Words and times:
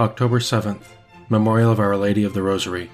October 0.00 0.38
7th, 0.38 0.80
Memorial 1.28 1.70
of 1.70 1.78
Our 1.78 1.94
Lady 1.94 2.24
of 2.24 2.32
the 2.32 2.42
Rosary. 2.42 2.90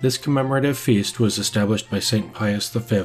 This 0.00 0.16
commemorative 0.16 0.78
feast 0.78 1.20
was 1.20 1.36
established 1.36 1.90
by 1.90 1.98
St. 1.98 2.32
Pius 2.32 2.70
V 2.70 3.02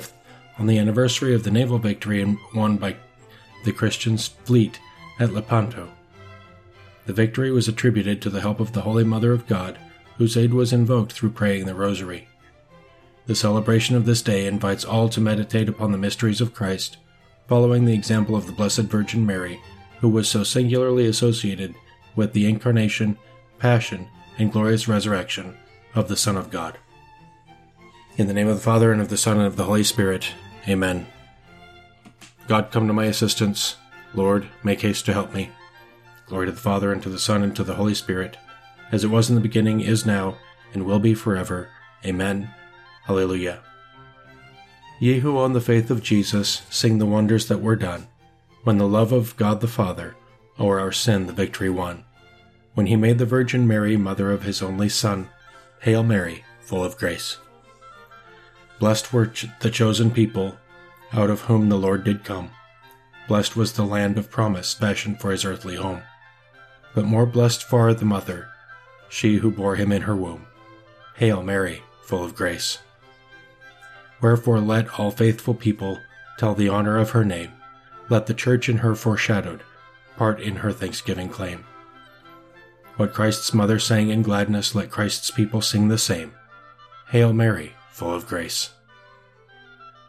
on 0.58 0.68
the 0.68 0.78
anniversary 0.78 1.36
of 1.36 1.44
the 1.44 1.52
naval 1.52 1.78
victory 1.80 2.38
won 2.56 2.78
by 2.78 2.96
the 3.66 3.74
Christian 3.74 4.18
fleet 4.18 4.80
at 5.20 5.34
Lepanto. 5.34 5.92
The 7.06 7.12
victory 7.12 7.52
was 7.52 7.68
attributed 7.68 8.22
to 8.22 8.30
the 8.30 8.40
help 8.40 8.62
of 8.62 8.72
the 8.72 8.84
Holy 8.84 9.04
Mother 9.04 9.34
of 9.34 9.48
God, 9.48 9.78
whose 10.18 10.38
aid 10.38 10.54
was 10.54 10.72
invoked 10.72 11.12
through 11.12 11.32
praying 11.32 11.66
the 11.66 11.76
Rosary. 11.76 12.30
The 13.26 13.36
celebration 13.36 13.98
of 13.98 14.06
this 14.06 14.22
day 14.22 14.48
invites 14.48 14.86
all 14.86 15.10
to 15.10 15.20
meditate 15.20 15.68
upon 15.68 15.92
the 15.92 15.98
mysteries 15.98 16.40
of 16.40 16.54
Christ, 16.54 16.96
following 17.50 17.84
the 17.84 17.96
example 17.96 18.38
of 18.38 18.48
the 18.48 18.54
Blessed 18.54 18.84
Virgin 18.84 19.26
Mary, 19.26 19.60
who 20.00 20.08
was 20.08 20.30
so 20.30 20.46
singularly 20.46 21.06
associated 21.06 21.76
with 22.16 22.34
the 22.34 22.48
incarnation, 22.48 23.18
passion, 23.60 24.08
and 24.38 24.52
glorious 24.52 24.88
resurrection 24.88 25.58
of 25.96 26.08
the 26.08 26.18
Son 26.18 26.38
of 26.38 26.50
God. 26.50 26.78
In 28.18 28.28
the 28.28 28.34
name 28.34 28.48
of 28.48 28.56
the 28.56 28.62
Father, 28.62 28.92
and 28.92 29.02
of 29.02 29.10
the 29.10 29.18
Son, 29.18 29.38
and 29.38 29.48
of 29.48 29.56
the 29.56 29.64
Holy 29.64 29.84
Spirit. 29.84 30.32
Amen. 30.68 31.08
God, 32.48 32.72
come 32.72 32.88
to 32.88 32.94
my 32.94 33.06
assistance. 33.06 33.78
Lord, 34.14 34.48
make 34.64 34.82
haste 34.82 35.06
to 35.06 35.14
help 35.14 35.34
me. 35.34 35.50
Glory 36.28 36.46
to 36.46 36.52
the 36.52 36.60
Father, 36.60 36.92
and 36.92 37.02
to 37.04 37.10
the 37.10 37.20
Son, 37.20 37.42
and 37.42 37.56
to 37.56 37.64
the 37.64 37.76
Holy 37.76 37.96
Spirit, 37.96 38.38
as 38.92 39.04
it 39.04 39.10
was 39.10 39.30
in 39.30 39.36
the 39.36 39.42
beginning, 39.42 39.82
is 39.82 40.06
now, 40.06 40.38
and 40.74 40.86
will 40.86 41.00
be 41.00 41.14
forever. 41.14 41.70
Amen. 42.06 42.50
Alleluia. 43.08 43.62
Ye 45.00 45.20
who 45.20 45.40
own 45.40 45.54
the 45.54 45.62
faith 45.62 45.90
of 45.90 46.04
Jesus, 46.04 46.62
sing 46.70 46.98
the 46.98 47.06
wonders 47.06 47.48
that 47.48 47.62
were 47.62 47.76
done, 47.76 48.08
when 48.64 48.78
the 48.78 48.88
love 48.88 49.12
of 49.12 49.36
God 49.36 49.60
the 49.60 49.68
Father, 49.68 50.16
o'er 50.60 50.80
our 50.80 50.92
sin 50.92 51.28
the 51.28 51.34
victory 51.34 51.70
won, 51.70 52.04
when 52.74 52.86
he 52.88 52.96
made 52.96 53.18
the 53.18 53.26
Virgin 53.26 53.68
Mary 53.68 53.98
mother 53.98 54.32
of 54.32 54.44
his 54.44 54.62
only 54.62 54.90
Son. 54.90 55.30
Hail 55.82 56.04
Mary, 56.04 56.46
full 56.62 56.84
of 56.84 56.98
grace. 56.98 57.38
Blessed 58.80 59.12
were 59.12 59.32
the 59.60 59.70
chosen 59.70 60.12
people, 60.12 60.58
out 61.12 61.30
of 61.30 61.42
whom 61.42 61.70
the 61.70 61.78
Lord 61.78 62.04
did 62.04 62.24
come. 62.24 62.52
Blessed 63.28 63.56
was 63.56 63.74
the 63.74 63.86
land 63.86 64.18
of 64.18 64.32
promise 64.32 64.74
fashioned 64.74 65.20
for 65.20 65.32
his 65.32 65.44
earthly 65.44 65.76
home. 65.76 66.02
But 66.96 67.06
more 67.06 67.26
blessed 67.26 67.64
far 67.64 67.94
the 67.94 68.06
mother, 68.06 68.50
she 69.10 69.38
who 69.38 69.52
bore 69.52 69.76
him 69.76 69.92
in 69.92 70.04
her 70.04 70.16
womb. 70.16 70.46
Hail 71.16 71.44
Mary, 71.44 71.84
full 72.02 72.24
of 72.24 72.36
grace. 72.36 72.80
Wherefore 74.22 74.60
let 74.60 75.00
all 75.00 75.12
faithful 75.12 75.54
people 75.54 76.00
tell 76.38 76.56
the 76.56 76.70
honor 76.70 76.98
of 76.98 77.12
her 77.12 77.26
name. 77.26 77.52
Let 78.10 78.28
the 78.28 78.34
church 78.34 78.70
in 78.70 78.78
her 78.78 78.96
foreshadowed 78.96 79.64
part 80.18 80.40
in 80.42 80.58
her 80.58 80.72
thanksgiving 80.72 81.30
claim. 81.30 81.66
What 82.98 83.14
Christ's 83.14 83.54
mother 83.54 83.80
sang 83.80 84.10
in 84.10 84.22
gladness, 84.22 84.76
let 84.76 84.92
Christ's 84.92 85.32
people 85.32 85.62
sing 85.62 85.88
the 85.88 85.98
same. 85.98 86.34
Hail 87.10 87.34
Mary, 87.34 87.74
full 87.92 88.14
of 88.14 88.28
grace. 88.28 88.72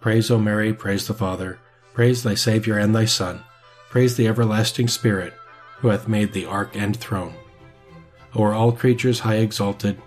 Praise, 0.00 0.30
O 0.30 0.38
Mary, 0.38 0.74
praise 0.74 1.06
the 1.06 1.14
Father, 1.14 1.58
praise 1.94 2.22
thy 2.22 2.34
Saviour 2.34 2.78
and 2.78 2.94
thy 2.94 3.06
Son, 3.06 3.42
praise 3.88 4.16
the 4.16 4.28
everlasting 4.28 4.88
Spirit, 4.88 5.32
who 5.78 5.88
hath 5.88 6.08
made 6.08 6.32
the 6.32 6.44
ark 6.44 6.76
and 6.76 6.96
throne. 6.96 7.34
O'er 8.36 8.52
all 8.52 8.72
creatures 8.72 9.20
high 9.20 9.36
exalted, 9.36 10.00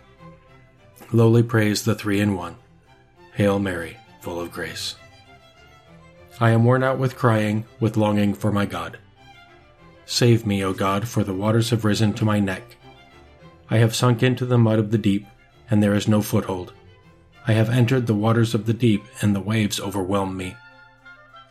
lowly 1.12 1.42
praise 1.42 1.84
the 1.84 1.96
three 1.96 2.20
in 2.20 2.36
one. 2.36 2.58
Hail 3.34 3.58
Mary, 3.58 3.98
full 4.22 4.40
of 4.40 4.52
grace. 4.52 4.96
I 6.40 6.52
am 6.52 6.64
worn 6.64 6.84
out 6.84 7.00
with 7.00 7.16
crying, 7.16 7.66
with 7.80 7.98
longing 7.98 8.36
for 8.36 8.52
my 8.52 8.66
God. 8.66 9.00
Save 10.10 10.46
me, 10.46 10.64
O 10.64 10.72
God, 10.72 11.06
for 11.06 11.26
the 11.26 11.34
waters 11.34 11.70
have 11.72 11.84
risen 11.84 12.14
to 12.14 12.24
my 12.24 12.40
neck. 12.40 12.78
I 13.70 13.78
have 13.80 13.94
sunk 13.94 14.24
into 14.24 14.46
the 14.46 14.58
mud 14.58 14.80
of 14.80 14.92
the 14.92 14.98
deep, 14.98 15.28
and 15.70 15.84
there 15.84 15.94
is 15.94 16.08
no 16.08 16.22
foothold. 16.22 16.72
I 17.46 17.52
have 17.52 17.70
entered 17.70 18.08
the 18.08 18.16
waters 18.16 18.56
of 18.56 18.68
the 18.68 18.74
deep, 18.74 19.04
and 19.22 19.36
the 19.36 19.42
waves 19.42 19.82
overwhelm 19.82 20.38
me. 20.38 20.56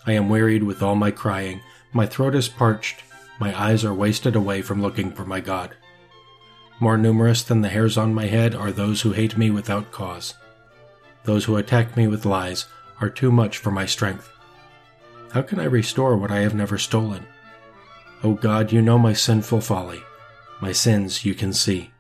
I 0.07 0.13
am 0.13 0.31
wearied 0.31 0.63
with 0.63 0.83
all 0.83 0.95
my 0.95 1.11
crying, 1.11 1.61
my 1.93 2.07
throat 2.07 2.35
is 2.35 2.49
parched, 2.49 3.03
my 3.39 3.55
eyes 3.61 3.85
are 3.85 3.93
wasted 3.93 4.35
away 4.35 4.63
from 4.63 4.81
looking 4.81 5.13
for 5.13 5.27
my 5.27 5.41
God. 5.41 5.77
More 6.81 6.97
numerous 6.97 7.43
than 7.43 7.61
the 7.61 7.69
hairs 7.69 7.99
on 7.99 8.15
my 8.15 8.25
head 8.25 8.55
are 8.55 8.73
those 8.73 9.03
who 9.03 9.13
hate 9.13 9.37
me 9.37 9.51
without 9.51 9.93
cause. 9.93 10.33
Those 11.25 11.45
who 11.45 11.57
attack 11.57 11.95
me 11.95 12.07
with 12.07 12.25
lies 12.25 12.65
are 13.03 13.11
too 13.11 13.31
much 13.31 13.59
for 13.59 13.71
my 13.71 13.85
strength. 13.85 14.31
How 15.33 15.43
can 15.43 15.61
I 15.61 15.65
restore 15.65 16.17
what 16.17 16.31
I 16.31 16.39
have 16.39 16.55
never 16.55 16.79
stolen? 16.79 17.27
O 18.27 18.35
God, 18.35 18.73
you 18.73 18.83
know 18.83 18.99
my 18.99 19.13
sinful 19.13 19.61
folly. 19.61 20.03
My 20.61 20.73
sins 20.73 21.25
you 21.25 21.33
can 21.33 21.53
see. 21.53 21.93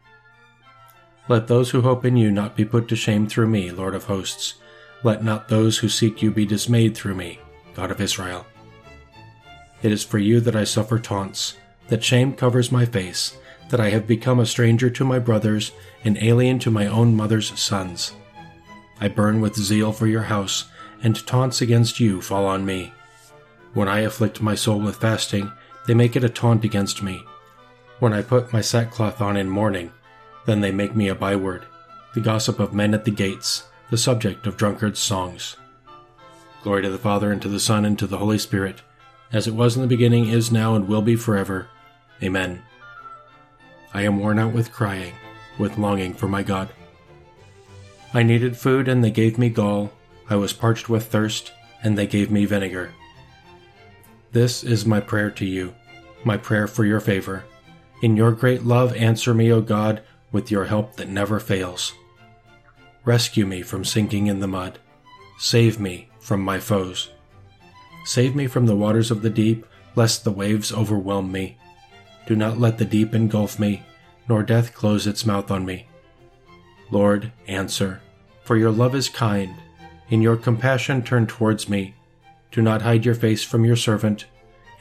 Let 1.28 1.46
those 1.46 1.70
who 1.70 1.82
hope 1.82 2.04
in 2.04 2.16
you 2.16 2.32
not 2.32 2.56
be 2.56 2.64
put 2.64 2.88
to 2.88 2.96
shame 2.96 3.28
through 3.28 3.46
me, 3.46 3.70
Lord 3.70 3.94
of 3.94 4.06
hosts. 4.06 4.54
Let 5.04 5.22
not 5.22 5.48
those 5.48 5.78
who 5.78 5.88
seek 5.88 6.22
you 6.22 6.32
be 6.32 6.44
dismayed 6.44 6.96
through 6.96 7.14
me, 7.14 7.38
God 7.74 7.92
of 7.92 8.00
Israel. 8.00 8.44
It 9.84 9.92
is 9.92 10.02
for 10.02 10.18
you 10.18 10.40
that 10.40 10.56
I 10.56 10.64
suffer 10.64 10.98
taunts, 10.98 11.58
that 11.90 12.02
shame 12.02 12.32
covers 12.32 12.72
my 12.72 12.86
face, 12.86 13.38
that 13.68 13.78
I 13.78 13.90
have 13.90 14.08
become 14.08 14.40
a 14.40 14.46
stranger 14.46 14.90
to 14.90 15.04
my 15.04 15.20
brothers, 15.20 15.70
and 16.02 16.18
alien 16.20 16.58
to 16.58 16.72
my 16.72 16.88
own 16.88 17.14
mother's 17.14 17.56
sons. 17.56 18.14
I 19.00 19.06
burn 19.06 19.40
with 19.40 19.54
zeal 19.54 19.92
for 19.92 20.08
your 20.08 20.22
house, 20.22 20.64
and 21.04 21.24
taunts 21.24 21.60
against 21.60 22.00
you 22.00 22.20
fall 22.20 22.46
on 22.46 22.66
me. 22.66 22.92
When 23.74 23.86
I 23.86 24.00
afflict 24.00 24.42
my 24.42 24.56
soul 24.56 24.80
with 24.80 24.96
fasting, 24.96 25.52
they 25.86 25.94
make 25.94 26.16
it 26.16 26.24
a 26.24 26.28
taunt 26.28 26.64
against 26.64 27.02
me. 27.02 27.24
When 27.98 28.12
I 28.12 28.22
put 28.22 28.52
my 28.52 28.60
sackcloth 28.60 29.20
on 29.20 29.36
in 29.36 29.48
mourning, 29.48 29.92
then 30.44 30.60
they 30.60 30.70
make 30.70 30.94
me 30.94 31.08
a 31.08 31.14
byword, 31.14 31.64
the 32.14 32.20
gossip 32.20 32.60
of 32.60 32.74
men 32.74 32.94
at 32.94 33.04
the 33.04 33.10
gates, 33.10 33.64
the 33.90 33.98
subject 33.98 34.46
of 34.46 34.56
drunkards' 34.56 34.98
songs. 34.98 35.56
Glory 36.62 36.82
to 36.82 36.90
the 36.90 36.98
Father, 36.98 37.30
and 37.30 37.40
to 37.42 37.48
the 37.48 37.60
Son, 37.60 37.84
and 37.84 37.98
to 37.98 38.06
the 38.06 38.18
Holy 38.18 38.38
Spirit, 38.38 38.82
as 39.32 39.46
it 39.46 39.54
was 39.54 39.76
in 39.76 39.82
the 39.82 39.88
beginning, 39.88 40.28
is 40.28 40.52
now, 40.52 40.74
and 40.74 40.88
will 40.88 41.02
be 41.02 41.16
forever. 41.16 41.68
Amen. 42.22 42.62
I 43.94 44.02
am 44.02 44.18
worn 44.18 44.38
out 44.38 44.52
with 44.52 44.72
crying, 44.72 45.14
with 45.58 45.78
longing 45.78 46.14
for 46.14 46.28
my 46.28 46.42
God. 46.42 46.68
I 48.12 48.22
needed 48.22 48.56
food, 48.56 48.88
and 48.88 49.02
they 49.02 49.10
gave 49.10 49.38
me 49.38 49.48
gall. 49.48 49.92
I 50.28 50.36
was 50.36 50.52
parched 50.52 50.88
with 50.88 51.06
thirst, 51.06 51.52
and 51.82 51.96
they 51.96 52.06
gave 52.06 52.30
me 52.30 52.44
vinegar. 52.46 52.92
This 54.36 54.62
is 54.62 54.84
my 54.84 55.00
prayer 55.00 55.30
to 55.30 55.46
you, 55.46 55.74
my 56.22 56.36
prayer 56.36 56.66
for 56.66 56.84
your 56.84 57.00
favor. 57.00 57.44
In 58.02 58.18
your 58.18 58.32
great 58.32 58.64
love, 58.64 58.94
answer 58.94 59.32
me, 59.32 59.50
O 59.50 59.62
God, 59.62 60.02
with 60.30 60.50
your 60.50 60.66
help 60.66 60.96
that 60.96 61.08
never 61.08 61.40
fails. 61.40 61.94
Rescue 63.06 63.46
me 63.46 63.62
from 63.62 63.82
sinking 63.82 64.26
in 64.26 64.40
the 64.40 64.46
mud. 64.46 64.78
Save 65.38 65.80
me 65.80 66.10
from 66.20 66.42
my 66.42 66.60
foes. 66.60 67.08
Save 68.04 68.36
me 68.36 68.46
from 68.46 68.66
the 68.66 68.76
waters 68.76 69.10
of 69.10 69.22
the 69.22 69.30
deep, 69.30 69.64
lest 69.94 70.22
the 70.22 70.30
waves 70.30 70.70
overwhelm 70.70 71.32
me. 71.32 71.56
Do 72.26 72.36
not 72.36 72.58
let 72.58 72.76
the 72.76 72.84
deep 72.84 73.14
engulf 73.14 73.58
me, 73.58 73.84
nor 74.28 74.42
death 74.42 74.74
close 74.74 75.06
its 75.06 75.24
mouth 75.24 75.50
on 75.50 75.64
me. 75.64 75.88
Lord, 76.90 77.32
answer, 77.46 78.02
for 78.44 78.58
your 78.58 78.70
love 78.70 78.94
is 78.94 79.08
kind. 79.08 79.54
In 80.10 80.20
your 80.20 80.36
compassion 80.36 81.02
turn 81.02 81.26
towards 81.26 81.70
me. 81.70 81.94
Do 82.56 82.62
not 82.62 82.80
hide 82.80 83.04
your 83.04 83.14
face 83.14 83.44
from 83.44 83.66
your 83.66 83.76
servant. 83.76 84.24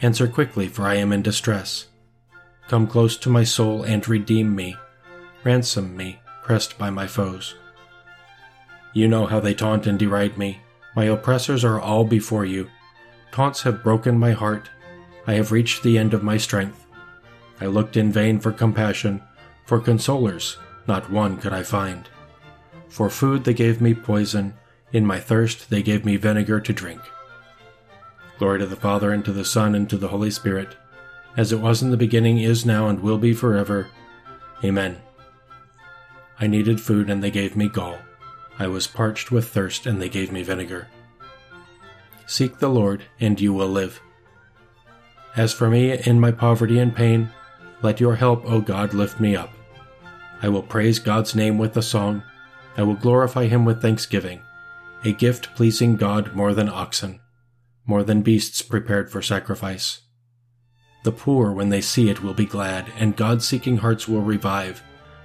Answer 0.01 0.29
quickly, 0.29 0.69
for 0.69 0.83
I 0.83 0.95
am 0.95 1.11
in 1.11 1.21
distress. 1.21 1.87
Come 2.69 2.87
close 2.87 3.17
to 3.17 3.29
my 3.29 3.43
soul 3.43 3.83
and 3.83 4.07
redeem 4.07 4.55
me. 4.55 4.77
Ransom 5.43 5.97
me, 5.97 6.21
pressed 6.41 6.77
by 6.77 6.89
my 6.89 7.05
foes. 7.05 7.55
You 8.93 9.09
know 9.09 9.25
how 9.25 9.41
they 9.41 9.53
taunt 9.53 9.87
and 9.87 9.99
deride 9.99 10.37
me. 10.37 10.61
My 10.95 11.03
oppressors 11.03 11.65
are 11.65 11.77
all 11.77 12.05
before 12.05 12.45
you. 12.45 12.69
Taunts 13.33 13.63
have 13.63 13.83
broken 13.83 14.17
my 14.17 14.31
heart. 14.31 14.69
I 15.27 15.33
have 15.33 15.51
reached 15.51 15.83
the 15.83 15.97
end 15.97 16.13
of 16.13 16.23
my 16.23 16.37
strength. 16.37 16.85
I 17.59 17.65
looked 17.65 17.97
in 17.97 18.09
vain 18.09 18.39
for 18.39 18.53
compassion, 18.53 19.21
for 19.65 19.81
consolers, 19.81 20.55
not 20.87 21.11
one 21.11 21.35
could 21.35 21.51
I 21.51 21.63
find. 21.63 22.07
For 22.87 23.09
food 23.09 23.43
they 23.43 23.53
gave 23.53 23.81
me 23.81 23.93
poison, 23.93 24.53
in 24.93 25.05
my 25.05 25.19
thirst 25.19 25.69
they 25.69 25.83
gave 25.83 26.05
me 26.05 26.15
vinegar 26.15 26.61
to 26.61 26.71
drink. 26.71 27.01
Glory 28.37 28.59
to 28.59 28.65
the 28.65 28.75
Father, 28.75 29.11
and 29.11 29.23
to 29.23 29.31
the 29.31 29.45
Son, 29.45 29.75
and 29.75 29.89
to 29.89 29.97
the 29.97 30.09
Holy 30.09 30.29
Spirit, 30.29 30.75
as 31.37 31.53
it 31.53 31.59
was 31.59 31.81
in 31.81 31.91
the 31.91 31.97
beginning, 31.97 32.39
is 32.39 32.65
now, 32.65 32.87
and 32.87 32.99
will 32.99 33.17
be 33.17 33.33
forever. 33.33 33.87
Amen. 34.63 34.97
I 36.39 36.47
needed 36.47 36.81
food, 36.81 37.09
and 37.09 37.23
they 37.23 37.31
gave 37.31 37.55
me 37.55 37.69
gall. 37.69 37.97
I 38.59 38.67
was 38.67 38.87
parched 38.87 39.31
with 39.31 39.47
thirst, 39.47 39.85
and 39.85 40.01
they 40.01 40.09
gave 40.09 40.33
me 40.33 40.43
vinegar. 40.43 40.89
Seek 42.25 42.59
the 42.59 42.69
Lord, 42.69 43.03
and 43.21 43.39
you 43.39 43.53
will 43.53 43.69
live. 43.69 44.01
As 45.37 45.53
for 45.53 45.69
me, 45.69 45.97
in 45.97 46.19
my 46.19 46.31
poverty 46.31 46.79
and 46.79 46.93
pain, 46.93 47.29
let 47.81 48.01
your 48.01 48.15
help, 48.15 48.43
O 48.45 48.59
God, 48.59 48.93
lift 48.93 49.19
me 49.19 49.35
up. 49.35 49.51
I 50.41 50.49
will 50.49 50.63
praise 50.63 50.99
God's 50.99 51.35
name 51.35 51.57
with 51.57 51.77
a 51.77 51.81
song. 51.81 52.23
I 52.75 52.83
will 52.83 52.95
glorify 52.95 53.45
him 53.45 53.63
with 53.63 53.81
thanksgiving, 53.81 54.41
a 55.05 55.13
gift 55.13 55.55
pleasing 55.55 55.95
God 55.95 56.33
more 56.33 56.53
than 56.53 56.67
oxen 56.67 57.19
more 57.85 58.03
than 58.03 58.21
beasts 58.21 58.61
prepared 58.61 59.11
for 59.11 59.21
sacrifice. 59.21 60.01
The 61.03 61.11
poor, 61.11 61.51
when 61.51 61.69
they 61.69 61.81
see 61.81 62.09
it, 62.09 62.23
will 62.23 62.33
be 62.33 62.45
glad, 62.45 62.91
and 62.97 63.15
God 63.15 63.43
seeking 63.43 63.77
hearts 63.77 64.07
will 64.07 64.21
revive. 64.21 64.81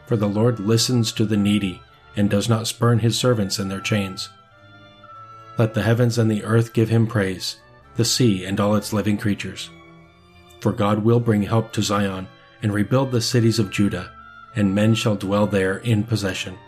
For 0.07 0.17
the 0.17 0.29
Lord 0.29 0.61
listens 0.61 1.13
to 1.13 1.25
the 1.25 1.37
needy, 1.37 1.81
and 2.17 2.29
does 2.29 2.49
not 2.49 2.67
spurn 2.67 2.99
his 2.99 3.19
servants 3.19 3.59
in 3.59 3.69
their 3.69 3.81
chains. 3.81 4.29
Let 5.57 5.75
the 5.75 5.83
heavens 5.83 6.19
and 6.19 6.31
the 6.31 6.45
earth 6.45 6.73
give 6.73 6.89
him 6.89 7.07
praise, 7.07 7.57
the 7.97 8.05
sea 8.05 8.45
and 8.45 8.61
all 8.61 8.77
its 8.77 8.93
living 8.93 9.17
creatures. 9.17 9.71
For 10.61 10.73
God 10.73 11.05
will 11.05 11.21
bring 11.21 11.43
help 11.43 11.73
to 11.73 11.83
Zion, 11.83 12.29
and 12.63 12.75
rebuild 12.75 13.11
the 13.11 13.23
cities 13.23 13.59
of 13.59 13.71
Judah, 13.71 14.13
and 14.55 14.75
men 14.75 14.95
shall 14.95 15.17
dwell 15.17 15.47
there 15.47 15.79
in 15.79 16.05
possession. 16.05 16.59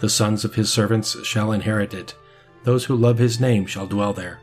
The 0.00 0.10
sons 0.10 0.44
of 0.44 0.56
his 0.56 0.70
servants 0.70 1.24
shall 1.24 1.52
inherit 1.52 1.94
it, 1.94 2.14
those 2.64 2.84
who 2.84 2.96
love 2.96 3.18
his 3.18 3.40
name 3.40 3.64
shall 3.66 3.86
dwell 3.86 4.12
there. 4.12 4.40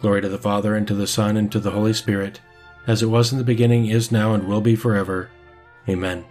Glory 0.00 0.20
to 0.20 0.28
the 0.28 0.38
Father, 0.38 0.74
and 0.74 0.86
to 0.86 0.94
the 0.94 1.06
Son, 1.06 1.36
and 1.36 1.50
to 1.52 1.58
the 1.58 1.70
Holy 1.70 1.92
Spirit, 1.92 2.40
as 2.86 3.02
it 3.02 3.06
was 3.06 3.32
in 3.32 3.38
the 3.38 3.44
beginning, 3.44 3.86
is 3.86 4.12
now, 4.12 4.34
and 4.34 4.46
will 4.46 4.60
be 4.60 4.76
forever. 4.76 5.30
Amen. 5.88 6.24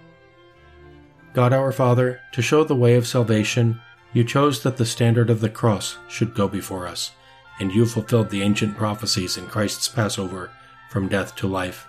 God 1.33 1.51
our 1.51 1.71
Father, 1.71 2.21
to 2.33 2.41
show 2.41 2.63
the 2.63 2.75
way 2.75 2.95
of 2.95 3.07
salvation, 3.07 3.81
you 4.13 4.23
chose 4.23 4.63
that 4.63 4.77
the 4.77 4.85
standard 4.85 5.29
of 5.29 5.41
the 5.41 5.50
cross 5.50 5.97
should 6.07 6.33
go 6.33 6.47
before 6.47 6.88
us, 6.88 7.12
and 7.59 7.73
you 7.73 7.85
fulfilled 7.85 8.29
the 8.29 8.41
ancient 8.41 8.77
prophecies 8.77 9.35
in 9.35 9.47
Christ's 9.47 9.89
Passover 9.89 10.51
from 10.89 11.09
death 11.09 11.35
to 11.35 11.47
life. 11.47 11.88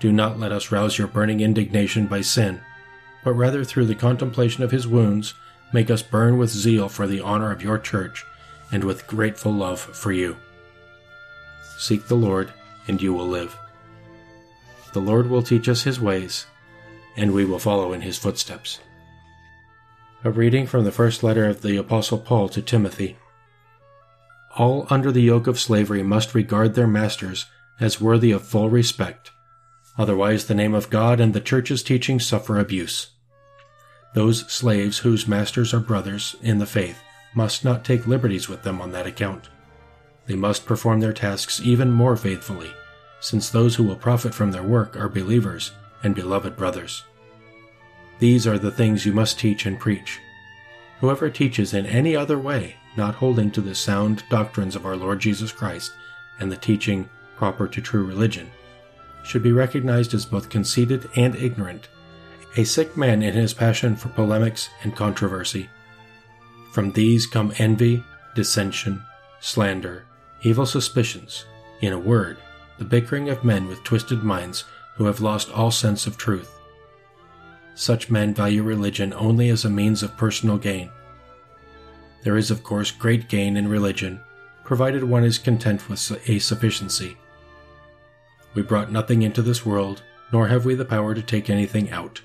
Do 0.00 0.10
not 0.10 0.38
let 0.38 0.50
us 0.50 0.72
rouse 0.72 0.98
your 0.98 1.06
burning 1.06 1.40
indignation 1.40 2.06
by 2.06 2.22
sin, 2.22 2.60
but 3.22 3.34
rather 3.34 3.62
through 3.64 3.86
the 3.86 3.94
contemplation 3.94 4.64
of 4.64 4.70
his 4.70 4.88
wounds, 4.88 5.34
make 5.72 5.90
us 5.90 6.02
burn 6.02 6.38
with 6.38 6.50
zeal 6.50 6.88
for 6.88 7.06
the 7.06 7.20
honor 7.20 7.52
of 7.52 7.62
your 7.62 7.78
church 7.78 8.24
and 8.72 8.82
with 8.82 9.06
grateful 9.06 9.52
love 9.52 9.78
for 9.78 10.10
you. 10.10 10.36
Seek 11.80 12.06
the 12.06 12.14
Lord, 12.14 12.52
and 12.86 13.00
you 13.00 13.12
will 13.12 13.26
live. 13.26 13.58
The 14.92 15.00
Lord 15.00 15.28
will 15.28 15.42
teach 15.42 15.68
us 15.68 15.82
his 15.82 16.00
ways, 16.00 16.46
and 17.16 17.32
we 17.32 17.44
will 17.44 17.58
follow 17.58 17.92
in 17.92 18.02
his 18.02 18.18
footsteps. 18.18 18.80
A 20.22 20.30
reading 20.30 20.66
from 20.66 20.84
the 20.84 20.92
first 20.92 21.22
letter 21.22 21.46
of 21.46 21.62
the 21.62 21.76
Apostle 21.76 22.18
Paul 22.18 22.48
to 22.50 22.60
Timothy. 22.60 23.16
All 24.56 24.86
under 24.90 25.10
the 25.10 25.22
yoke 25.22 25.46
of 25.46 25.58
slavery 25.58 26.02
must 26.02 26.34
regard 26.34 26.74
their 26.74 26.86
masters 26.86 27.46
as 27.80 28.00
worthy 28.00 28.30
of 28.30 28.46
full 28.46 28.68
respect 28.68 29.30
Otherwise, 30.00 30.46
the 30.46 30.54
name 30.54 30.72
of 30.72 30.88
God 30.88 31.20
and 31.20 31.34
the 31.34 31.42
Church's 31.42 31.82
teaching 31.82 32.18
suffer 32.18 32.58
abuse. 32.58 33.08
Those 34.14 34.50
slaves 34.50 34.98
whose 35.00 35.28
masters 35.28 35.74
are 35.74 35.80
brothers 35.80 36.36
in 36.40 36.58
the 36.58 36.64
faith 36.64 37.02
must 37.34 37.66
not 37.66 37.84
take 37.84 38.06
liberties 38.06 38.48
with 38.48 38.62
them 38.62 38.80
on 38.80 38.92
that 38.92 39.06
account. 39.06 39.50
They 40.26 40.36
must 40.36 40.66
perform 40.66 41.00
their 41.00 41.12
tasks 41.12 41.60
even 41.62 41.90
more 41.90 42.16
faithfully, 42.16 42.72
since 43.20 43.50
those 43.50 43.74
who 43.74 43.84
will 43.84 43.96
profit 43.96 44.34
from 44.34 44.52
their 44.52 44.62
work 44.62 44.96
are 44.96 45.08
believers 45.08 45.72
and 46.02 46.14
beloved 46.14 46.56
brothers. 46.56 47.04
These 48.18 48.46
are 48.46 48.58
the 48.58 48.70
things 48.70 49.06
you 49.06 49.12
must 49.12 49.38
teach 49.38 49.66
and 49.66 49.78
preach. 49.78 50.20
Whoever 51.00 51.30
teaches 51.30 51.72
in 51.72 51.86
any 51.86 52.14
other 52.14 52.38
way, 52.38 52.76
not 52.96 53.14
holding 53.14 53.50
to 53.52 53.60
the 53.60 53.74
sound 53.74 54.22
doctrines 54.28 54.76
of 54.76 54.84
our 54.84 54.96
Lord 54.96 55.20
Jesus 55.20 55.52
Christ 55.52 55.92
and 56.38 56.52
the 56.52 56.56
teaching 56.56 57.08
proper 57.36 57.66
to 57.68 57.80
true 57.80 58.04
religion, 58.04 58.50
should 59.22 59.42
be 59.42 59.52
recognized 59.52 60.12
as 60.12 60.26
both 60.26 60.50
conceited 60.50 61.08
and 61.16 61.34
ignorant, 61.36 61.88
a 62.56 62.64
sick 62.64 62.96
man 62.96 63.22
in 63.22 63.34
his 63.34 63.54
passion 63.54 63.96
for 63.96 64.08
polemics 64.10 64.68
and 64.82 64.94
controversy. 64.94 65.68
From 66.72 66.92
these 66.92 67.26
come 67.26 67.52
envy, 67.58 68.04
dissension, 68.34 69.02
slander, 69.40 70.04
evil 70.42 70.66
suspicions, 70.66 71.44
in 71.80 71.92
a 71.92 71.98
word, 71.98 72.38
the 72.78 72.84
bickering 72.84 73.28
of 73.28 73.44
men 73.44 73.66
with 73.66 73.84
twisted 73.84 74.22
minds 74.22 74.64
who 74.96 75.04
have 75.04 75.20
lost 75.20 75.50
all 75.50 75.70
sense 75.70 76.06
of 76.06 76.16
truth. 76.16 76.58
Such 77.74 78.10
men 78.10 78.34
value 78.34 78.62
religion 78.62 79.12
only 79.14 79.48
as 79.48 79.64
a 79.64 79.70
means 79.70 80.02
of 80.02 80.16
personal 80.16 80.58
gain. 80.58 80.90
There 82.22 82.36
is, 82.36 82.50
of 82.50 82.62
course, 82.62 82.90
great 82.90 83.28
gain 83.28 83.56
in 83.56 83.68
religion, 83.68 84.20
provided 84.64 85.04
one 85.04 85.24
is 85.24 85.38
content 85.38 85.88
with 85.88 86.28
a 86.28 86.38
sufficiency. 86.38 87.16
We 88.54 88.62
brought 88.62 88.92
nothing 88.92 89.22
into 89.22 89.42
this 89.42 89.64
world, 89.64 90.02
nor 90.32 90.48
have 90.48 90.64
we 90.64 90.74
the 90.74 90.84
power 90.84 91.14
to 91.14 91.22
take 91.22 91.48
anything 91.48 91.90
out. 91.90 92.20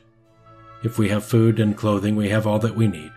If 0.83 0.97
we 0.97 1.09
have 1.09 1.25
food 1.25 1.59
and 1.59 1.77
clothing, 1.77 2.15
we 2.15 2.29
have 2.29 2.45
all 2.45 2.59
that 2.59 2.75
we 2.75 2.87
need. 2.87 3.11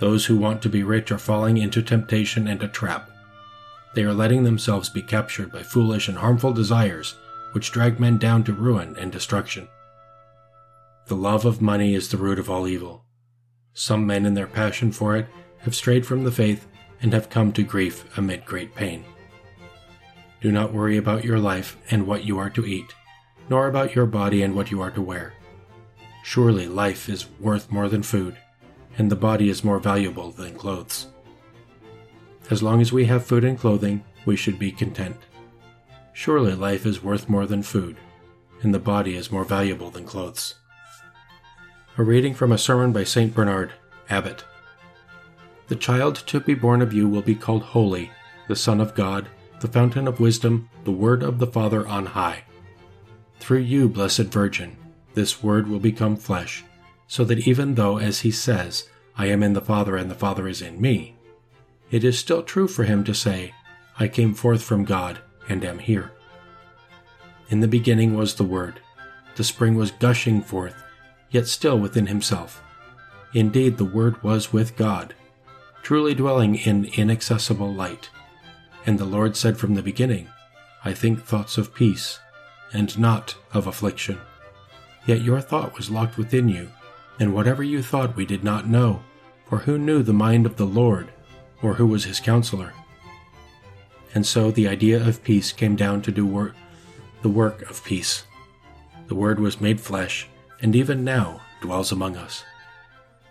Those 0.00 0.26
who 0.26 0.36
want 0.36 0.62
to 0.62 0.68
be 0.68 0.82
rich 0.82 1.12
are 1.12 1.18
falling 1.18 1.56
into 1.56 1.82
temptation 1.82 2.48
and 2.48 2.62
a 2.62 2.68
trap. 2.68 3.10
They 3.94 4.02
are 4.02 4.12
letting 4.12 4.44
themselves 4.44 4.88
be 4.88 5.02
captured 5.02 5.52
by 5.52 5.62
foolish 5.62 6.08
and 6.08 6.18
harmful 6.18 6.52
desires 6.52 7.16
which 7.52 7.70
drag 7.70 8.00
men 8.00 8.18
down 8.18 8.42
to 8.44 8.52
ruin 8.52 8.96
and 8.98 9.12
destruction. 9.12 9.68
The 11.06 11.14
love 11.14 11.44
of 11.44 11.62
money 11.62 11.94
is 11.94 12.08
the 12.08 12.16
root 12.16 12.38
of 12.38 12.50
all 12.50 12.66
evil. 12.66 13.04
Some 13.72 14.06
men, 14.06 14.26
in 14.26 14.34
their 14.34 14.48
passion 14.48 14.90
for 14.90 15.16
it, 15.16 15.26
have 15.58 15.74
strayed 15.74 16.04
from 16.04 16.24
the 16.24 16.32
faith 16.32 16.66
and 17.00 17.12
have 17.12 17.30
come 17.30 17.52
to 17.52 17.62
grief 17.62 18.04
amid 18.18 18.44
great 18.44 18.74
pain. 18.74 19.04
Do 20.40 20.50
not 20.50 20.72
worry 20.72 20.96
about 20.96 21.24
your 21.24 21.38
life 21.38 21.76
and 21.90 22.06
what 22.06 22.24
you 22.24 22.38
are 22.38 22.50
to 22.50 22.66
eat, 22.66 22.92
nor 23.48 23.68
about 23.68 23.94
your 23.94 24.06
body 24.06 24.42
and 24.42 24.54
what 24.54 24.70
you 24.70 24.80
are 24.80 24.90
to 24.90 25.00
wear. 25.00 25.34
Surely 26.24 26.66
life 26.66 27.08
is 27.08 27.26
worth 27.38 27.70
more 27.70 27.88
than 27.88 28.02
food, 28.02 28.36
and 28.98 29.10
the 29.10 29.16
body 29.16 29.48
is 29.48 29.62
more 29.62 29.78
valuable 29.78 30.32
than 30.32 30.54
clothes. 30.54 31.06
As 32.50 32.62
long 32.62 32.80
as 32.80 32.92
we 32.92 33.06
have 33.06 33.24
food 33.24 33.44
and 33.44 33.58
clothing, 33.58 34.04
we 34.26 34.36
should 34.36 34.58
be 34.58 34.70
content. 34.70 35.16
Surely 36.12 36.54
life 36.54 36.86
is 36.86 37.02
worth 37.02 37.28
more 37.28 37.46
than 37.46 37.62
food, 37.62 37.96
and 38.62 38.74
the 38.74 38.78
body 38.78 39.16
is 39.16 39.32
more 39.32 39.44
valuable 39.44 39.90
than 39.90 40.04
clothes. 40.04 40.54
A 41.96 42.02
reading 42.02 42.34
from 42.34 42.52
a 42.52 42.58
sermon 42.58 42.92
by 42.92 43.04
St. 43.04 43.34
Bernard, 43.34 43.72
Abbot. 44.10 44.44
The 45.68 45.76
child 45.76 46.16
to 46.26 46.40
be 46.40 46.54
born 46.54 46.82
of 46.82 46.92
you 46.92 47.08
will 47.08 47.22
be 47.22 47.34
called 47.34 47.62
Holy, 47.62 48.10
the 48.48 48.56
Son 48.56 48.80
of 48.80 48.94
God 48.94 49.28
the 49.64 49.72
fountain 49.72 50.06
of 50.06 50.20
wisdom, 50.20 50.68
the 50.84 50.92
word 50.92 51.22
of 51.22 51.38
the 51.38 51.46
Father 51.46 51.88
on 51.88 52.04
high. 52.04 52.44
Through 53.40 53.60
you, 53.60 53.88
Blessed 53.88 54.24
Virgin, 54.24 54.76
this 55.14 55.42
word 55.42 55.68
will 55.68 55.78
become 55.78 56.18
flesh, 56.18 56.62
so 57.06 57.24
that 57.24 57.46
even 57.48 57.74
though, 57.74 57.96
as 57.96 58.20
he 58.20 58.30
says, 58.30 58.90
I 59.16 59.28
am 59.28 59.42
in 59.42 59.54
the 59.54 59.62
Father 59.62 59.96
and 59.96 60.10
the 60.10 60.14
Father 60.14 60.46
is 60.48 60.60
in 60.60 60.82
me, 60.82 61.13
it 61.94 62.02
is 62.02 62.18
still 62.18 62.42
true 62.42 62.66
for 62.66 62.82
him 62.82 63.04
to 63.04 63.14
say, 63.14 63.54
I 64.00 64.08
came 64.08 64.34
forth 64.34 64.64
from 64.64 64.84
God 64.84 65.20
and 65.48 65.64
am 65.64 65.78
here. 65.78 66.10
In 67.50 67.60
the 67.60 67.68
beginning 67.68 68.16
was 68.16 68.34
the 68.34 68.42
Word. 68.42 68.80
The 69.36 69.44
spring 69.44 69.76
was 69.76 69.92
gushing 69.92 70.42
forth, 70.42 70.74
yet 71.30 71.46
still 71.46 71.78
within 71.78 72.08
himself. 72.08 72.60
Indeed, 73.32 73.76
the 73.78 73.84
Word 73.84 74.20
was 74.24 74.52
with 74.52 74.76
God, 74.76 75.14
truly 75.84 76.16
dwelling 76.16 76.56
in 76.56 76.86
inaccessible 76.96 77.72
light. 77.72 78.10
And 78.84 78.98
the 78.98 79.04
Lord 79.04 79.36
said 79.36 79.56
from 79.56 79.74
the 79.74 79.80
beginning, 79.82 80.26
I 80.84 80.94
think 80.94 81.22
thoughts 81.22 81.58
of 81.58 81.76
peace, 81.76 82.18
and 82.72 82.98
not 82.98 83.36
of 83.52 83.68
affliction. 83.68 84.18
Yet 85.06 85.22
your 85.22 85.40
thought 85.40 85.76
was 85.76 85.92
locked 85.92 86.18
within 86.18 86.48
you, 86.48 86.70
and 87.20 87.32
whatever 87.32 87.62
you 87.62 87.84
thought 87.84 88.16
we 88.16 88.26
did 88.26 88.42
not 88.42 88.66
know, 88.66 89.04
for 89.48 89.58
who 89.58 89.78
knew 89.78 90.02
the 90.02 90.12
mind 90.12 90.44
of 90.44 90.56
the 90.56 90.66
Lord, 90.66 91.12
or 91.64 91.74
who 91.74 91.86
was 91.86 92.04
his 92.04 92.20
counselor? 92.20 92.74
And 94.14 94.24
so 94.24 94.50
the 94.50 94.68
idea 94.68 95.04
of 95.04 95.24
peace 95.24 95.50
came 95.50 95.74
down 95.74 96.02
to 96.02 96.12
do 96.12 96.26
work, 96.26 96.54
the 97.22 97.28
work 97.28 97.68
of 97.70 97.82
peace. 97.82 98.24
The 99.08 99.14
Word 99.14 99.40
was 99.40 99.60
made 99.60 99.80
flesh, 99.80 100.28
and 100.60 100.76
even 100.76 101.04
now 101.04 101.40
dwells 101.60 101.90
among 101.90 102.16
us. 102.16 102.44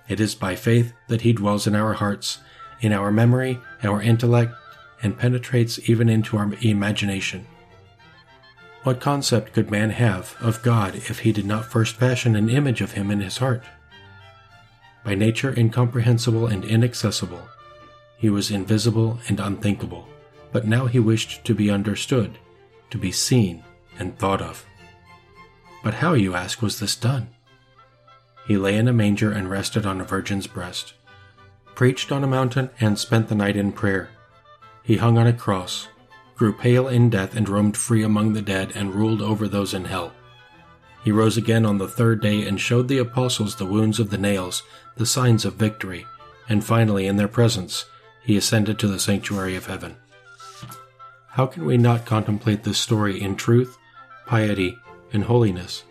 It 0.10 0.20
is 0.20 0.36
by 0.36 0.56
faith 0.56 0.94
that 1.08 1.22
He 1.22 1.32
dwells 1.32 1.68
in 1.68 1.76
our 1.76 1.94
hearts, 1.94 2.40
in 2.82 2.92
our 2.92 3.12
memory, 3.12 3.60
our 3.84 4.02
intellect, 4.02 4.54
and 5.02 5.18
penetrates 5.18 5.90
even 5.90 6.10
into 6.10 6.38
our 6.38 6.52
imagination. 6.62 7.46
What 8.84 9.00
concept 9.00 9.54
could 9.54 9.72
man 9.72 9.92
have 9.92 10.36
of 10.42 10.62
God 10.62 10.96
if 10.96 11.20
he 11.20 11.32
did 11.32 11.46
not 11.46 11.72
first 11.72 11.96
fashion 11.96 12.36
an 12.36 12.50
image 12.50 12.82
of 12.82 12.94
him 12.94 13.12
in 13.12 13.22
his 13.22 13.38
heart? 13.38 13.64
By 15.06 15.16
nature 15.16 15.54
incomprehensible 15.58 16.48
and 16.48 16.66
inaccessible, 16.66 17.48
he 18.24 18.30
was 18.30 18.52
invisible 18.52 19.20
and 19.28 19.38
unthinkable, 19.42 20.08
but 20.54 20.66
now 20.66 20.86
he 20.86 20.98
wished 20.98 21.44
to 21.44 21.54
be 21.54 21.70
understood, 21.70 22.40
to 22.90 22.98
be 22.98 23.12
seen 23.12 23.62
and 24.00 24.18
thought 24.18 24.42
of. 24.42 24.66
But 25.84 25.96
how, 25.96 26.14
you 26.14 26.34
ask, 26.34 26.62
was 26.62 26.80
this 26.80 26.96
done? 26.96 27.28
He 28.48 28.56
lay 28.56 28.78
in 28.78 28.88
a 28.88 28.94
manger 28.94 29.34
and 29.34 29.50
rested 29.50 29.86
on 29.86 30.00
a 30.00 30.06
virgin's 30.06 30.48
breast, 30.48 30.94
preached 31.76 32.14
on 32.14 32.24
a 32.24 32.28
mountain, 32.28 32.70
and 32.80 32.98
spent 32.98 33.28
the 33.28 33.36
night 33.36 33.58
in 33.58 33.74
prayer 33.74 34.10
he 34.84 34.96
hung 34.96 35.18
on 35.18 35.28
a 35.28 35.34
cross, 35.34 35.90
grew 36.38 36.54
pale 36.54 36.88
in 36.88 37.10
death, 37.10 37.36
and 37.36 37.50
roamed 37.50 37.76
free 37.76 38.04
among 38.04 38.32
the 38.32 38.42
dead 38.42 38.72
and 38.74 38.96
ruled 38.96 39.22
over 39.22 39.50
those 39.50 39.74
in 39.74 39.84
hell. 39.84 40.14
He 41.04 41.12
rose 41.12 41.36
again 41.36 41.66
on 41.66 41.78
the 41.78 41.90
third 41.90 42.22
day 42.22 42.48
and 42.48 42.58
showed 42.58 42.88
the 42.88 43.00
apostles 43.00 43.58
the 43.58 43.66
wounds 43.66 44.00
of 44.00 44.12
the 44.12 44.18
nails, 44.18 44.64
the 44.96 45.06
signs 45.06 45.44
of 45.44 45.56
victory, 45.56 46.06
and 46.48 46.64
finally, 46.64 47.06
in 47.06 47.18
their 47.18 47.28
presence, 47.28 47.84
he 48.24 48.38
ascended 48.38 48.80
to 48.80 48.88
the 48.88 49.00
sanctuary 49.00 49.56
of 49.56 49.68
heaven. 49.68 49.96
How 51.28 51.46
can 51.46 51.66
we 51.66 51.78
not 51.78 52.06
contemplate 52.06 52.64
this 52.64 52.78
story 52.78 53.22
in 53.22 53.36
truth 53.36 53.78
piety, 54.26 54.78
and 55.12 55.24
holiness. 55.24 55.84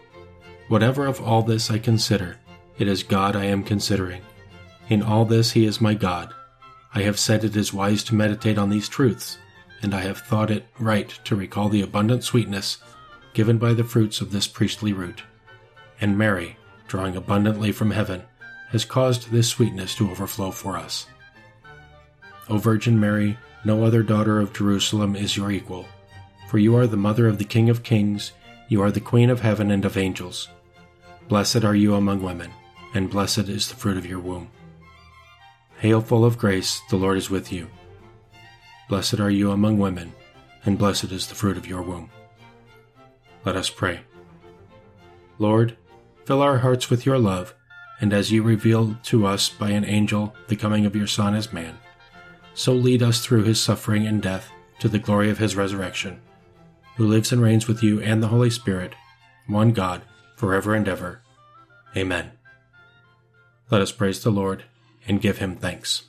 Whatever 0.68 1.06
of 1.06 1.20
all 1.20 1.42
this 1.42 1.70
I 1.70 1.78
consider, 1.78 2.38
it 2.78 2.88
is 2.88 3.02
God 3.02 3.36
I 3.36 3.44
am 3.44 3.62
considering. 3.62 4.22
In 4.88 5.02
all 5.02 5.24
this 5.24 5.52
He 5.52 5.64
is 5.64 5.80
my 5.80 5.94
God. 5.94 6.32
I 6.94 7.02
have 7.02 7.18
said 7.18 7.44
it 7.44 7.56
is 7.56 7.72
wise 7.72 8.02
to 8.04 8.14
meditate 8.14 8.58
on 8.58 8.70
these 8.70 8.88
truths, 8.88 9.38
and 9.80 9.94
I 9.94 10.00
have 10.00 10.18
thought 10.18 10.50
it 10.50 10.66
right 10.78 11.08
to 11.24 11.36
recall 11.36 11.68
the 11.68 11.82
abundant 11.82 12.24
sweetness 12.24 12.78
given 13.34 13.56
by 13.56 13.72
the 13.72 13.84
fruits 13.84 14.20
of 14.20 14.30
this 14.30 14.46
priestly 14.46 14.92
root. 14.92 15.22
And 16.00 16.18
Mary, 16.18 16.58
drawing 16.86 17.16
abundantly 17.16 17.72
from 17.72 17.92
heaven, 17.92 18.24
has 18.70 18.84
caused 18.84 19.30
this 19.30 19.48
sweetness 19.48 19.94
to 19.96 20.10
overflow 20.10 20.50
for 20.50 20.76
us. 20.76 21.06
O 22.49 22.58
Virgin 22.58 22.99
Mary, 22.99 23.38
no 23.64 23.84
other 23.84 24.02
daughter 24.02 24.40
of 24.40 24.52
Jerusalem 24.52 25.14
is 25.14 25.37
your 25.37 25.50
equal, 25.50 25.87
for 26.49 26.58
you 26.58 26.76
are 26.76 26.87
the 26.87 26.96
mother 26.96 27.28
of 27.28 27.38
the 27.38 27.44
King 27.44 27.70
of 27.70 27.82
Kings, 27.82 28.32
you 28.68 28.82
are 28.82 28.90
the 28.90 29.00
Queen 29.00 29.30
of 29.30 29.40
heaven 29.40 29.70
and 29.70 29.84
of 29.84 29.96
angels. 29.96 30.49
Blessed 31.28 31.64
are 31.64 31.75
you 31.75 31.94
among 31.94 32.22
women, 32.22 32.50
and 32.94 33.11
blessed 33.11 33.49
is 33.49 33.68
the 33.68 33.76
fruit 33.76 33.96
of 33.96 34.06
your 34.06 34.18
womb. 34.18 34.50
Hail, 35.78 36.00
full 36.00 36.25
of 36.25 36.38
grace, 36.38 36.80
the 36.90 36.96
Lord 36.96 37.16
is 37.16 37.30
with 37.30 37.52
you. 37.52 37.68
Blessed 38.88 39.20
are 39.20 39.30
you 39.30 39.50
among 39.50 39.78
women, 39.78 40.12
and 40.64 40.78
blessed 40.78 41.12
is 41.12 41.26
the 41.26 41.34
fruit 41.34 41.56
of 41.56 41.66
your 41.66 41.82
womb. 41.82 42.11
Let 43.44 43.56
us 43.56 43.70
pray. 43.70 44.00
Lord, 45.38 45.76
fill 46.25 46.42
our 46.42 46.58
hearts 46.58 46.90
with 46.90 47.06
your 47.06 47.18
love, 47.18 47.54
and 48.00 48.12
as 48.12 48.30
you 48.30 48.42
revealed 48.42 49.02
to 49.04 49.26
us 49.26 49.49
by 49.49 49.70
an 49.70 49.84
angel 49.84 50.34
the 50.49 50.56
coming 50.56 50.87
of 50.87 50.94
your 50.94 51.06
Son 51.06 51.34
as 51.34 51.52
man, 51.52 51.78
so 52.54 52.73
lead 52.73 53.02
us 53.02 53.25
through 53.25 53.44
his 53.44 53.61
suffering 53.61 54.06
and 54.06 54.23
death 54.23 54.50
to 54.80 54.88
the 54.88 54.99
glory 54.99 55.30
of 55.30 55.38
his 55.38 55.56
resurrection, 55.56 56.21
who 56.97 57.06
lives 57.06 57.32
and 57.32 57.40
reigns 57.40 57.68
with 57.68 57.82
you 57.82 58.00
and 58.00 58.23
the 58.23 58.28
Holy 58.28 58.50
Spirit, 58.50 58.94
one 59.47 59.73
God, 59.73 60.02
forever 60.37 60.75
and 60.75 60.88
ever. 60.88 61.23
Amen. 61.97 62.32
Let 63.71 63.80
us 63.80 63.92
praise 63.92 64.23
the 64.23 64.30
Lord 64.30 64.64
and 65.06 65.21
give 65.21 65.38
him 65.38 65.56
thanks. 65.56 66.04